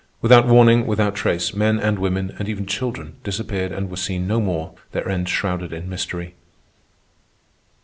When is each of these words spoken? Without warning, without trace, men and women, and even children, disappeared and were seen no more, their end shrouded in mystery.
Without 0.19 0.47
warning, 0.47 0.87
without 0.87 1.13
trace, 1.13 1.53
men 1.53 1.77
and 1.79 1.99
women, 1.99 2.35
and 2.39 2.49
even 2.49 2.65
children, 2.65 3.17
disappeared 3.23 3.71
and 3.71 3.87
were 3.87 3.95
seen 3.97 4.25
no 4.25 4.39
more, 4.41 4.73
their 4.93 5.07
end 5.07 5.29
shrouded 5.29 5.71
in 5.71 5.87
mystery. 5.87 6.33